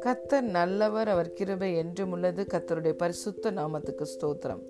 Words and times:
கத்தர் 0.00 0.40
நல்லவர் 0.40 1.08
அவர் 1.08 1.32
கிருபை 1.32 1.76
என்றும் 1.76 2.12
உள்ளது. 2.12 2.46
கத்தருடைய 2.50 2.92
பரிசுத்த 2.92 3.50
நாமத்துக்கு 3.50 4.02
ஸ்தோத்திரம். 4.02 4.62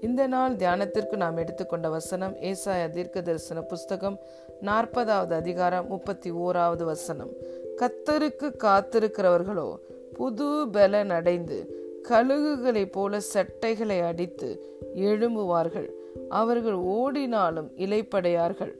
இந்த 0.00 0.26
நாள் 0.26 0.54
தியானத்திற்கு 0.54 1.16
நாம் 1.16 1.36
எடுத்துக்கொண்ட 1.36 1.88
வசனம் 1.88 2.36
ஏசாய 2.36 2.90
தீர்க்க 2.90 3.20
தரிசன 3.20 3.60
புஸ்தகம் 3.60 4.18
நாற்பதாவது 4.62 5.32
அதிகாரம் 5.32 5.88
முப்பத்தி 5.88 6.32
ஓராவது 6.32 6.82
வசனம். 6.82 7.30
கத்தருக்கு 7.76 8.52
காத்திருக்கிறவர்களோ 8.58 9.76
புது 10.12 10.68
பலன் 10.72 11.10
அடைந்து 11.10 11.88
கழுகுகளைப் 12.08 12.92
போல 12.92 13.20
சட்டைகளை 13.20 14.00
அடித்து 14.00 14.78
எழும்புவார்கள். 14.94 15.90
அவர்கள் 16.28 16.74
ஓடினாலும் 16.74 17.70
இலைப்படையார்கள் 17.76 18.74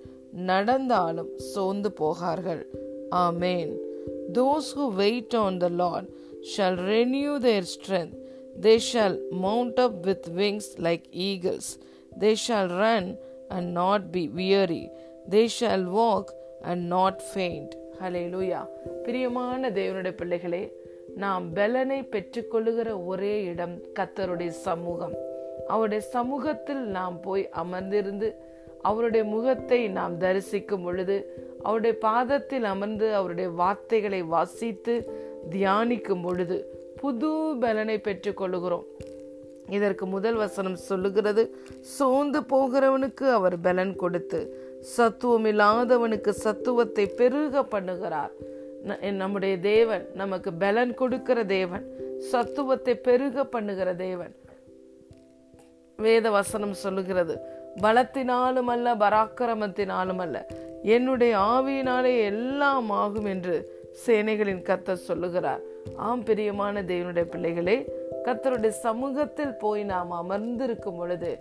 நடந்தாலும் 0.48 1.30
சோர்ந்து 1.52 1.90
போகார்கள் 2.00 2.62
amen 3.20 3.72
those 4.32 4.70
who 4.76 4.86
wait 4.94 5.36
on 5.36 5.58
the 5.58 5.68
Lord 5.82 6.08
shall 6.52 6.78
renew 6.90 7.32
their 7.38 7.68
strength 7.72 8.14
they 8.60 8.74
shall 8.90 9.16
mount 9.40 9.80
up 9.80 9.98
with 10.06 10.28
wings 10.34 10.70
like 10.78 11.06
eagles 11.22 11.70
they 12.20 12.32
shall 12.46 12.72
run 12.80 13.10
and 13.48 13.70
not 13.72 14.06
be 14.10 14.24
weary 14.34 14.84
they 15.30 15.42
shall 15.58 15.86
walk 15.98 16.30
and 16.62 16.84
not 16.88 17.22
faint 17.30 17.74
hallelujah 18.28 18.60
பிரியமான 19.04 19.70
தேவனுடைய 19.70 20.14
பிள்ளைகளே 20.14 20.62
நாம் 21.16 21.46
பலனை 21.52 22.00
பெற்றுக்கொள்ளுகிற 22.12 22.88
ஒரே 23.06 23.34
இடம் 23.44 23.74
கத்தருடைய 23.98 24.52
சமூகம் 24.66 25.14
அவருடைய 25.68 26.02
சமூகத்தில் 26.12 26.84
நாம் 26.90 27.16
போய் 27.20 27.44
அமர்ந்திருந்து 27.56 28.28
அவருடைய 28.88 29.22
முகத்தை 29.34 29.80
நாம் 29.98 30.14
தரிசிக்கும் 30.24 30.84
பொழுது 30.84 31.16
அவருடைய 31.62 31.94
பாதத்தில் 32.06 32.66
அமர்ந்து 32.72 33.06
அவருடைய 33.18 33.48
வார்த்தைகளை 33.60 34.20
வாசித்து 34.34 34.94
தியானிக்கும் 35.52 36.22
பொழுது 36.26 36.58
புது 37.00 37.30
பலனை 37.62 37.96
பெற்றுக் 38.06 38.40
கொள்ளுகிறோம். 38.40 38.86
இதற்கு 39.76 40.04
முதல் 40.14 40.38
வசனம் 40.44 40.78
சொல்லுகிறது 40.88 41.42
சோர்ந்து 41.96 42.40
போகிறவனுக்கு 42.52 43.26
அவர் 43.38 43.56
பலன் 43.66 43.94
கொடுத்து 44.02 44.40
சத்துவம் 44.96 45.46
இல்லாதவனுக்கு 45.52 46.32
சத்துவத்தை 46.44 47.04
பெருக 47.20 47.62
பண்ணுகிறார். 47.74 48.34
நம்முடைய 49.22 49.54
தேவன் 49.72 50.04
நமக்கு 50.20 50.50
பலன் 50.64 50.92
கொடுக்கிற 51.00 51.38
தேவன் 51.56 51.84
சத்துவத்தை 52.30 52.94
பெருக 53.08 53.44
பண்ணுகிற 53.54 53.88
தேவன். 54.06 54.34
வேத 55.98 56.26
வசனம் 56.38 56.76
சொல்லுகிறது 56.84 57.34
பலத்தினாலும் 57.76 58.66
அல்ல 58.66 58.94
பராக்கிரமத்தினாலும் 58.94 60.18
அல்ல 60.18 60.46
என்னுடைய 60.82 61.38
ஆவியினாலே 61.38 62.20
எல்லாம் 62.20 62.90
ஆகும் 62.90 63.24
என்று 63.24 63.78
சேனைகளின் 64.06 64.62
கத்தர் 64.62 65.06
சொல்லுகிறார். 65.08 65.60
ஆம் 65.96 66.22
பிரியமான 66.22 66.82
தேவனுடைய 66.82 67.22
பிள்ளைகளே 67.22 67.92
கத்தருடைய 68.24 68.68
சமூகத்தில் 68.68 69.54
போய் 69.54 69.84
நாம் 69.84 70.10
அமர்ந்திருக்கும் 70.10 70.96
பொழுது 70.96 71.38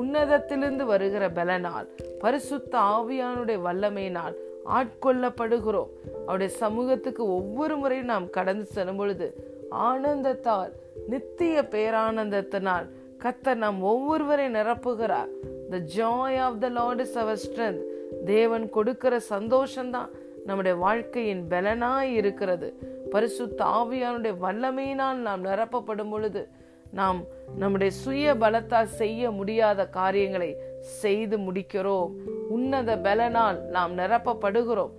உன்னதத்திலிருந்து 0.00 0.84
வருகிற 0.84 1.30
பலனால் 1.30 1.88
பரிசுத்த 2.18 2.78
ஆவியானுடைய 2.78 3.58
வல்லமையினால் 3.64 4.34
ஆட்கொள்ளப்படுகிறோம். 4.66 5.88
அவருடைய 6.22 6.56
சமூகத்துக்கு 6.56 7.34
ஒவ்வொரு 7.34 7.76
முறையும் 7.76 8.06
நாம் 8.06 8.30
கடந்து 8.30 8.64
செல்லும் 8.64 8.96
பொழுது 8.96 9.34
ஆனந்தத்தால் 9.70 10.72
நித்திய 11.08 11.62
பேரானந்தத்தினால் 11.70 12.86
கத்தர் 13.22 13.54
நாம் 13.54 13.84
ஒவ்வொருவரை 13.84 14.46
நிரப்புகிறார். 14.48 15.30
The 15.70 15.76
joy 15.96 16.38
of 16.38 16.60
the 16.60 16.68
Lord 16.68 17.00
is 17.00 17.18
our 17.18 17.40
strength 17.48 17.82
தேவன் 18.24 18.70
கொடுக்கிற 18.70 19.20
சந்தோஷம்தான். 19.30 20.08
நம்முடைய 20.44 20.76
வாழ்க்கையின் 20.76 21.44
பலனாய் 21.48 22.12
இருக்கிறது. 22.20 22.68
பரிசுத்த 23.10 23.64
ஆவியானுடைய 23.64 24.34
வல்லமையினால் 24.42 25.14
நாம் 25.14 25.44
நிரப்பப்படும் 25.44 26.10
பொழுது 26.10 26.48
நாம் 26.92 27.24
நம்முடைய 27.56 27.92
சுய 27.92 28.34
பலத்தால் 28.34 28.84
செய்ய 28.84 29.30
முடியாத 29.30 29.88
காரியங்களை 29.88 30.56
செய்து 30.80 31.38
முடிக்கிறோம். 31.38 32.10
உன்னத 32.48 32.96
பலனால் 32.96 33.60
நாம் 33.60 33.98
நிரப்பப்படுகிறோம். 33.98 34.90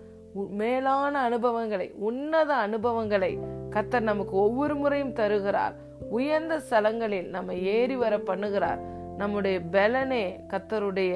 மேலான 0.49 1.19
அனுபவங்களை 1.19 1.91
உன்னத 1.95 2.53
அனுபவங்களை 2.53 3.37
கத்தர் 3.69 3.99
நமக்கு 3.99 4.35
ஒவ்வொரு 4.37 4.75
முறையும் 4.75 5.13
தருகிறார். 5.13 5.75
உயர்ந்த 6.09 6.61
ஸ்தலங்களில் 6.69 7.27
நம்ம 7.27 7.53
ஏறி 7.53 7.95
வர 7.95 8.17
பண்ணுகிறார். 8.17 8.79
நம்முடைய 9.19 9.57
பலனே 9.75 10.23
கத்தருடைய 10.51 11.13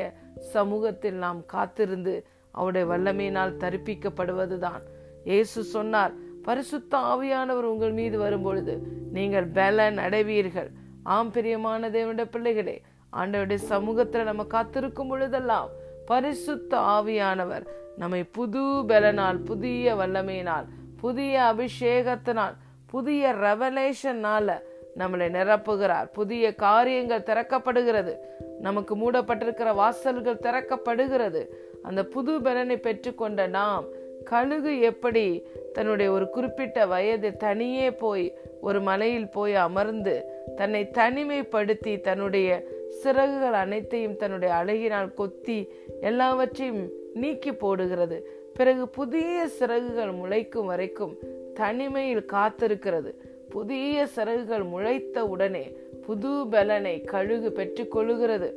சமூகத்தில் 0.53 1.17
நாம் 1.25 1.41
காத்திருந்து 1.53 2.13
அவருடைய 2.55 2.85
வல்லமையினால் 2.91 3.59
தரிப்பிக்கப்படுவதுதான். 3.63 4.81
இயேசு 5.29 5.59
சொன்னார் 5.75 6.13
பரிசுத்த 6.47 6.93
ஆவியானவர் 7.11 7.67
உங்கள் 7.73 7.93
மீது 7.99 8.17
வரும்பொழுது 8.23 8.73
நீங்கள் 9.17 9.47
பலன் 9.57 9.99
அடைவீர்கள். 10.05 10.69
ஆம் 11.15 11.31
பிரியமான 11.35 11.89
தேவனுடைய 11.95 12.27
பிள்ளைகளே 12.33 12.75
ஆண்டவருடைய 13.13 13.61
சமூகத்தில் 13.73 14.29
நம்ம 14.29 14.43
காத்திருக்கும் 14.55 15.09
பொழுதெல்லாம் 15.11 15.71
பரிசுத்த 16.09 16.71
ஆவியானவர் 16.95 17.65
நம்மை 18.01 18.21
புது 18.37 18.63
பலனால் 18.89 19.39
புதிய 19.49 19.95
வல்லமையினால் 19.99 20.67
புதிய 21.01 21.33
அபிஷேகத்தினால் 21.53 22.55
புதிய 22.93 23.31
ரெவலேஷனால் 23.45 24.53
நம்மளை 24.97 25.27
நிரப்புகிறார். 25.37 26.09
புதிய 26.13 26.55
காரியங்கள் 26.55 27.21
திறக்கப்படுகிறது. 27.21 28.17
நமக்கு 28.59 28.95
மூடப்பட்டிருக்கிற 28.95 29.73
வாசல்கள் 29.75 30.39
திறக்கப்படுகிறது. 30.41 31.47
அந்த 31.81 32.05
புது 32.05 32.41
பலனை 32.41 32.77
பெற்றுக்கொண்ட 32.77 33.47
நாம் 33.47 33.85
கழுகு 34.23 34.79
எப்படி 34.79 35.47
தன்னுடைய 35.73 36.11
ஒரு 36.11 36.29
குறிப்பிட்ட 36.29 36.85
வயது 36.85 37.37
தனியே 37.37 37.91
போய் 37.91 38.37
ஒரு 38.61 38.81
மலையில் 38.81 39.29
போய் 39.29 39.55
அமர்ந்து 39.55 40.25
தன்னை 40.55 40.89
தனிமைப்படுத்தி 40.93 42.01
தன்னுடைய 42.01 42.63
சிறகுகள் 42.89 43.53
அனைத்தையும் 43.53 44.15
தன்னுடைய 44.15 44.53
அழகினால் 44.53 45.13
கொத்தி 45.13 45.71
எல்லாவற்றையும் 46.01 46.89
நீக்கி 47.13 47.53
போடுகிறது. 47.53 48.41
பிறகு 48.53 48.89
புதிய 48.89 49.47
சிறகுகள் 49.47 50.11
முளைக்கும் 50.11 50.65
வரைக்கும் 50.65 51.17
தனிமையில் 51.53 52.25
காத்திருக்கிறது. 52.33 53.13
புதிய 53.53 54.05
சிறகுகள் 54.15 54.63
முளைத்த 54.63 55.17
உடனே 55.33 55.65
புது 56.05 56.31
பலனை 56.53 56.95
கழுகு 57.01 57.49
பெற்றுக்கொள்ளுகிறது 57.57 58.49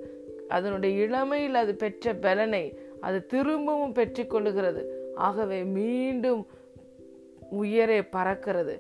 அதனுடைய 0.49 0.93
இளமையில் 1.05 1.59
அது 1.63 1.73
பெற்ற 1.75 2.15
பலனை 2.27 2.65
அது 3.01 3.19
திரும்பவும் 3.27 3.97
பெற்றுக்கொள்ளுகிறது 3.99 4.83
ஆகவே 5.29 5.59
மீண்டும் 5.77 6.43
உயரே 7.61 7.99
பறக்கிறது. 8.17 8.75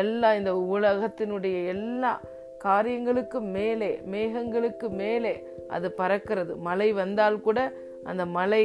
எல்லா 0.00 0.28
இந்த 0.34 0.52
உலகத்தினுடைய 0.74 1.56
எல்லா 1.66 2.12
காரியங்களுக்கு 2.58 3.38
மேலே 3.56 3.90
மேகங்களுக்கு 4.12 4.88
மேலே 5.00 5.32
அது 5.68 5.88
பறக்கிறது. 5.98 6.52
மழை 6.68 6.88
வந்தால் 6.92 7.40
கூட 7.40 7.58
அந்த 8.04 8.22
மழை 8.36 8.64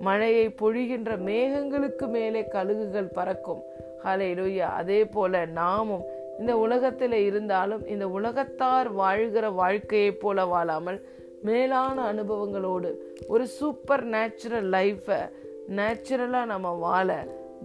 மழையை 0.00 0.46
பொழிகின்ற 0.62 1.10
மேகங்களுக்கு 1.28 2.06
மேலே 2.16 2.40
கழுகுகள் 2.54 3.14
பறக்கும். 3.18 3.62
ஹலே 4.04 4.28
லோய்யா 4.38 4.68
அதே 4.80 5.00
போல 5.04 5.44
நாமும் 5.58 6.04
இந்த 6.38 6.56
உலகத்தில் 6.58 7.12
இருந்தாலும் 7.12 7.86
இந்த 7.86 8.08
உலகத்தார் 8.08 8.92
வாழ்கிற 8.92 9.50
வாழ்க்கையை 9.50 10.12
போல 10.12 10.44
வாழாமல் 10.44 10.98
மேலான 11.42 12.12
அனுபவங்களோடு 12.12 12.90
ஒரு 13.26 13.46
சூப்பர் 13.46 14.04
நேச்சுரல் 14.04 14.68
லைஃப்பை 14.70 15.20
நேச்சுரலாக 15.76 16.44
நம்ம 16.44 16.70
வாழ 16.70 17.08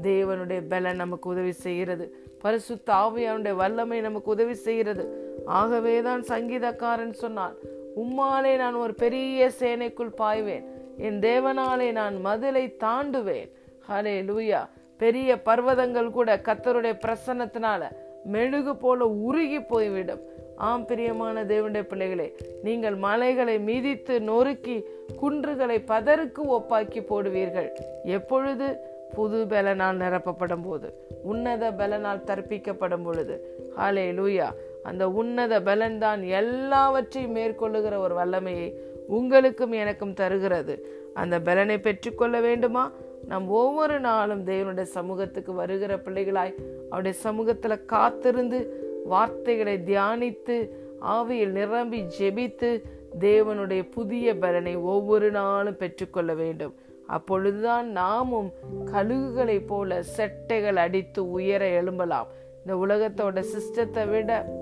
தேவனுடைய 0.02 0.62
பலன் 0.70 0.96
நமக்கு 0.96 1.30
உதவி 1.30 1.52
செய்கிறது. 1.52 2.06
பரிசு 2.42 2.76
தாவியானுடைய 2.86 3.56
வல்லமை 3.56 4.02
நமக்கு 4.02 4.32
உதவி 4.32 4.54
செய்கிறது. 4.54 5.04
ஆகவே 5.46 6.02
தான் 6.02 6.22
சங்கீதக்காரன் 6.22 7.14
சொன்னான் 7.14 7.56
உம்மாலே 7.96 8.56
நான் 8.56 8.74
ஒரு 8.74 8.94
பெரிய 8.94 9.52
சேனைக்குள் 9.60 10.12
பாய்வேன். 10.18 10.66
என் 10.98 11.20
தேவனாலே 11.20 11.92
நான் 11.92 12.16
மதிலை 12.20 12.76
தாண்டுவேன். 12.80 13.50
ஹலே 13.90 14.16
லூயா 14.30 14.62
பெரிய 14.98 15.42
பர்வதங்கள் 15.42 16.12
கூட 16.12 16.38
கத்தருடைய 16.38 16.94
பிரசன்னத்தினால 17.06 17.82
மெழுகு 18.24 18.76
போல 18.76 19.06
உருகி 19.06 19.62
போய்விடும். 19.62 20.20
ஆம் 20.56 20.86
பிரியமான 20.86 21.44
தேவனுடைய 21.44 21.82
பிள்ளைகளே 21.82 22.36
நீங்கள் 22.64 22.96
மலைகளை 22.96 23.60
மிதித்து 23.60 24.22
நொறுக்கி 24.22 24.86
குன்றுகளை 25.22 25.84
பதருக்கு 25.88 26.42
ஒப்பாக்கி 26.50 27.02
போடுவீர்கள். 27.02 27.70
எப்பொழுது? 28.04 28.98
புது 29.14 29.46
பலனால் 29.46 29.96
நிரப்பப்படும் 29.96 30.64
போது 30.64 30.94
உன்னத 31.24 31.72
பலனால் 31.72 32.24
தற்பிக்கப்படும் 32.26 33.04
பொழுது. 33.04 33.58
ஹாலே 33.78 34.12
லூயா 34.12 34.48
அந்த 34.84 35.10
உன்னத 35.10 35.62
பலன் 35.62 35.98
தான் 35.98 36.24
எல்லாவற்றையும் 36.24 37.36
மேற்கொள்ளுகிற 37.36 37.98
ஒரு 37.98 38.16
வல்லமையை 38.16 38.80
உங்களுக்கும் 39.08 39.72
எனக்கும் 39.72 40.14
தருகிறது. 40.14 40.76
அந்த 41.14 41.40
பலனை 41.40 41.78
பெற்றுக்கொள்ள 41.78 42.40
வேண்டுமா? 42.40 42.92
நாம் 43.28 43.48
ஒவ்வொரு 43.48 44.00
நாளும் 44.00 44.46
தேவனுடைய 44.46 44.82
சமூகத்துக்கு 44.82 45.54
வருகிற 45.54 45.98
பிள்ளைகளாய் 45.98 46.54
அவருடைய 46.90 47.20
சமூகத்துல 47.24 47.86
காத்திருந்து 47.86 48.88
வார்த்தைகளை 49.06 49.82
தியானித்து 49.86 50.70
ஆவியில் 51.02 51.48
நிரம்பி 51.48 52.04
ஜெபித்து 52.20 52.84
தேவனுடைய 53.20 53.92
புதிய 53.92 54.38
பலனை 54.38 54.76
ஒவ்வொரு 54.76 55.32
நாளும் 55.32 55.78
பெற்றுக்கொள்ள 55.78 56.34
வேண்டும். 56.34 56.76
அப்பொழுதுதான் 57.08 57.92
நாமும் 57.92 58.52
கழுகுகளைப் 58.86 59.68
போல 59.68 60.04
செட்டைகள் 60.18 60.76
அடித்து 60.76 61.32
உயர 61.32 61.82
எழும்பலாம். 61.82 62.28
இந்த 62.66 62.76
உலகத்தோட 62.76 63.44
சிஸ்டத்தை 63.44 64.10
விட 64.10 64.58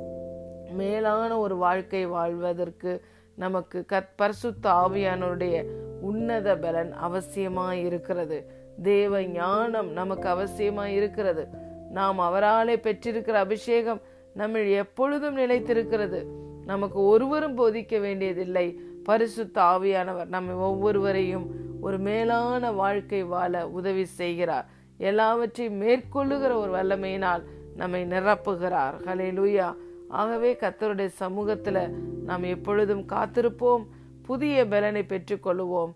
மேலான 0.71 1.39
ஒரு 1.39 1.55
வாழ்க்கை 1.55 2.05
வாழ்வதற்கு 2.05 3.01
நமக்கு 3.35 3.85
கத் 3.93 4.13
பரிசுத்த 4.15 4.69
ஆவியானுடைய 4.69 5.65
உன்னத 6.01 6.57
பலன் 6.57 6.93
அவசியமாய் 6.93 7.85
இருக்கிறது 7.85 8.51
தேவ 8.83 9.23
ஞானம் 9.23 9.91
நமக்கு 9.91 10.29
அவசியமாய் 10.29 10.95
இருக்கிறது 10.95 11.47
நாம் 11.91 12.19
அவராலே 12.19 12.75
பெற்றிருக்கிற 12.79 13.29
அபிஷேகம் 13.29 14.01
நம்ம 14.33 14.59
எப்பொழுதும் 14.59 15.37
நிலைத்திருக்கிறது. 15.37 16.25
நமக்கு 16.65 17.05
ஒருவரும் 17.05 17.57
போதிக்க 17.57 17.99
வேண்டியதில்லை. 17.99 18.79
பரிசுத்த 19.03 19.61
ஆவியானவர் 19.61 20.25
நம்ம 20.25 20.53
ஒவ்வொருவரையும் 20.53 21.51
ஒரு 21.81 21.97
மேலான 21.97 22.71
வாழ்க்கை 22.71 23.23
வாழ 23.23 23.69
உதவி 23.69 24.05
செய்கிறார். 24.05 24.67
எல்லாவற்றையும் 24.97 25.81
மேற்கொள்ளுகிற 25.81 26.55
ஒரு 26.55 26.71
வல்லமையினால் 26.73 27.43
நம்மை 27.75 28.05
நிரப்புகிறார். 28.05 28.93
ஹலே 29.05 29.31
லூயா 29.31 29.75
ஆகவே 30.09 30.57
கத்தருடைய 30.59 31.05
சமூகத்தில் 31.05 31.89
நாம் 32.23 32.43
எப்பொழுதும் 32.43 33.05
காத்திருப்போம். 33.09 33.87
புதிய 34.27 34.65
பலனை 34.73 35.03
பெற்றுக்கொள்வோம் 35.09 35.91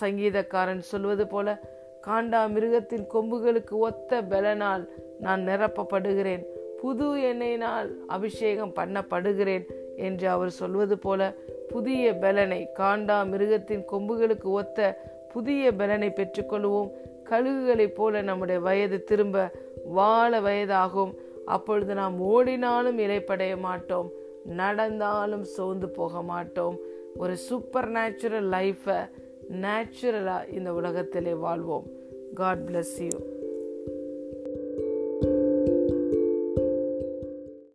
சங்கீதக்காரன் 0.00 0.82
சொல்வது 0.90 1.24
போல 1.32 1.48
காண்டா 2.06 2.40
மிருகத்தின் 2.54 3.04
கொம்புகளுக்கு 3.14 3.74
ஒத்த 3.88 4.22
பலனால் 4.32 4.84
நான் 5.24 5.42
நிரப்பப்படுகிறேன். 5.48 6.42
புது 6.80 7.06
எண்ணெயினால் 7.30 7.88
அபிஷேகம் 8.06 8.76
பண்ணப்படுகிறேன் 8.78 9.66
என்று 10.06 10.26
அவர் 10.34 10.52
சொல்வது 10.60 10.96
போல 10.98 11.20
புதிய 11.68 12.14
பலனை 12.22 12.60
காண்டா 12.78 13.18
மிருகத்தின் 13.32 13.84
கொம்புகளுக்கு 13.92 14.48
ஒத்த 14.60 14.78
புதிய 15.32 15.74
பலனை 15.80 16.08
பெற்றுக்கொள்வோம் 16.16 16.90
கழுகுகளைப் 17.30 17.96
போல 17.98 18.22
நம்முடைய 18.22 18.58
வயது 18.60 18.98
திரும்ப 19.10 19.36
வாழ 19.98 20.40
வயதாகும். 20.40 21.12
அப்பொழுது 21.54 21.92
நாம் 22.00 22.16
ஓடினாலும் 22.32 22.98
இலைப்படைய 23.04 23.52
மாட்டோம். 23.66 24.08
நடந்தாலும் 24.60 25.44
சோர்ந்து 25.54 25.88
போக 25.98 26.22
மாட்டோம். 26.22 26.76
ஒரு 27.14 27.36
சூப்பர் 27.36 27.88
நேச்சுரல் 27.88 28.46
லைஃபை 28.46 29.10
நேச்சுரலாக 29.60 30.52
இந்த 30.52 30.74
உலகத்திலே 30.74 31.34
வாழ்வோம். 31.34 31.86
God 32.34 32.58
bless 32.58 32.96
you 32.98 33.31